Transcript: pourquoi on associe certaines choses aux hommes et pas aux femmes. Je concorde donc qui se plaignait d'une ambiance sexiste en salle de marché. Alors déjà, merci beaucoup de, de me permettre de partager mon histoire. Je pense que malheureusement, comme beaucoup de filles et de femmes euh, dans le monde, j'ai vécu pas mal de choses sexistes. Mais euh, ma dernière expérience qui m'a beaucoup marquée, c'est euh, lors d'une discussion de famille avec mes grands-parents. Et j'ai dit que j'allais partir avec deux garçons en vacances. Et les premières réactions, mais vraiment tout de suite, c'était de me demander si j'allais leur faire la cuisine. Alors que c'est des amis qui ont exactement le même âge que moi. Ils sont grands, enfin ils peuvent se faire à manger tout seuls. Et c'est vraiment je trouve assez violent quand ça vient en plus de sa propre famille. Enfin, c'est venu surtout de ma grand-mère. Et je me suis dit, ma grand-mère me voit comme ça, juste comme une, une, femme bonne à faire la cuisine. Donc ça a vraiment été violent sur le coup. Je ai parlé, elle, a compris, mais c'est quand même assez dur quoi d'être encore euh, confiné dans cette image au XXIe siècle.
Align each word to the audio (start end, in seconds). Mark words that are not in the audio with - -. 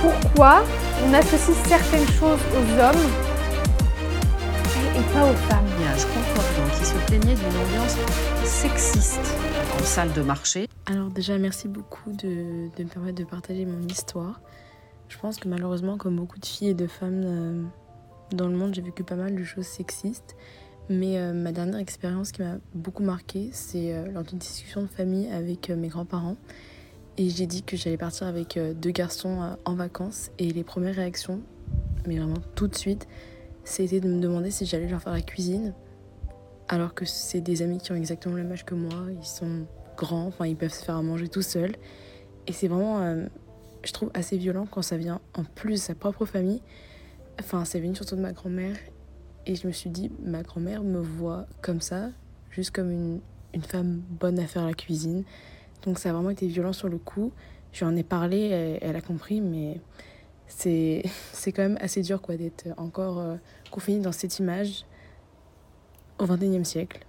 pourquoi 0.00 0.62
on 1.04 1.12
associe 1.14 1.56
certaines 1.66 2.06
choses 2.06 2.38
aux 2.52 2.80
hommes 2.80 3.10
et 4.96 5.12
pas 5.12 5.30
aux 5.30 5.34
femmes. 5.34 5.66
Je 5.96 6.04
concorde 6.06 6.56
donc 6.56 6.78
qui 6.78 6.84
se 6.84 6.94
plaignait 7.06 7.34
d'une 7.34 7.46
ambiance 7.46 7.96
sexiste 8.44 9.34
en 9.74 9.82
salle 9.82 10.12
de 10.12 10.22
marché. 10.22 10.68
Alors 10.86 11.08
déjà, 11.10 11.38
merci 11.38 11.66
beaucoup 11.66 12.12
de, 12.12 12.68
de 12.76 12.84
me 12.84 12.88
permettre 12.88 13.18
de 13.18 13.24
partager 13.24 13.64
mon 13.64 13.82
histoire. 13.88 14.40
Je 15.08 15.18
pense 15.18 15.38
que 15.38 15.48
malheureusement, 15.48 15.96
comme 15.96 16.16
beaucoup 16.16 16.38
de 16.38 16.46
filles 16.46 16.68
et 16.68 16.74
de 16.74 16.86
femmes 16.86 17.22
euh, 17.24 17.62
dans 18.30 18.48
le 18.48 18.56
monde, 18.56 18.74
j'ai 18.74 18.82
vécu 18.82 19.02
pas 19.02 19.16
mal 19.16 19.34
de 19.34 19.42
choses 19.42 19.66
sexistes. 19.66 20.36
Mais 20.88 21.18
euh, 21.18 21.32
ma 21.32 21.50
dernière 21.50 21.80
expérience 21.80 22.30
qui 22.30 22.42
m'a 22.42 22.58
beaucoup 22.74 23.02
marquée, 23.02 23.50
c'est 23.52 23.92
euh, 23.92 24.06
lors 24.12 24.22
d'une 24.22 24.38
discussion 24.38 24.82
de 24.82 24.86
famille 24.86 25.32
avec 25.32 25.68
mes 25.70 25.88
grands-parents. 25.88 26.36
Et 27.16 27.28
j'ai 27.30 27.46
dit 27.46 27.62
que 27.62 27.76
j'allais 27.76 27.96
partir 27.96 28.26
avec 28.26 28.58
deux 28.58 28.90
garçons 28.90 29.56
en 29.64 29.74
vacances. 29.74 30.30
Et 30.38 30.50
les 30.50 30.64
premières 30.64 30.96
réactions, 30.96 31.40
mais 32.06 32.18
vraiment 32.18 32.40
tout 32.54 32.66
de 32.66 32.74
suite, 32.74 33.06
c'était 33.62 34.00
de 34.00 34.08
me 34.08 34.20
demander 34.20 34.50
si 34.50 34.66
j'allais 34.66 34.88
leur 34.88 35.00
faire 35.00 35.12
la 35.12 35.22
cuisine. 35.22 35.74
Alors 36.68 36.94
que 36.94 37.04
c'est 37.04 37.40
des 37.40 37.62
amis 37.62 37.78
qui 37.78 37.92
ont 37.92 37.94
exactement 37.94 38.34
le 38.34 38.42
même 38.42 38.52
âge 38.52 38.64
que 38.64 38.74
moi. 38.74 39.06
Ils 39.10 39.26
sont 39.26 39.66
grands, 39.96 40.26
enfin 40.26 40.46
ils 40.46 40.56
peuvent 40.56 40.72
se 40.72 40.84
faire 40.84 40.96
à 40.96 41.02
manger 41.02 41.28
tout 41.28 41.42
seuls. 41.42 41.76
Et 42.46 42.52
c'est 42.52 42.68
vraiment 42.68 43.26
je 43.84 43.92
trouve 43.92 44.10
assez 44.14 44.36
violent 44.36 44.66
quand 44.70 44.82
ça 44.82 44.96
vient 44.96 45.20
en 45.34 45.44
plus 45.44 45.74
de 45.74 45.78
sa 45.78 45.94
propre 45.94 46.24
famille. 46.24 46.62
Enfin, 47.38 47.64
c'est 47.64 47.80
venu 47.80 47.94
surtout 47.94 48.16
de 48.16 48.20
ma 48.20 48.32
grand-mère. 48.32 48.76
Et 49.46 49.54
je 49.54 49.66
me 49.66 49.72
suis 49.72 49.90
dit, 49.90 50.10
ma 50.22 50.42
grand-mère 50.42 50.82
me 50.82 51.00
voit 51.00 51.46
comme 51.60 51.80
ça, 51.80 52.08
juste 52.50 52.70
comme 52.70 52.90
une, 52.90 53.20
une, 53.52 53.62
femme 53.62 54.02
bonne 54.08 54.38
à 54.38 54.46
faire 54.46 54.64
la 54.64 54.72
cuisine. 54.72 55.24
Donc 55.82 55.98
ça 55.98 56.10
a 56.10 56.12
vraiment 56.12 56.30
été 56.30 56.46
violent 56.46 56.72
sur 56.72 56.88
le 56.88 56.98
coup. 56.98 57.32
Je 57.72 57.84
ai 57.96 58.02
parlé, 58.02 58.78
elle, 58.80 58.96
a 58.96 59.00
compris, 59.00 59.40
mais 59.40 59.80
c'est 60.46 61.02
quand 61.46 61.62
même 61.62 61.78
assez 61.80 62.02
dur 62.02 62.22
quoi 62.22 62.36
d'être 62.36 62.66
encore 62.76 63.18
euh, 63.18 63.36
confiné 63.70 64.00
dans 64.00 64.12
cette 64.12 64.38
image 64.38 64.84
au 66.18 66.26
XXIe 66.26 66.64
siècle. 66.64 67.04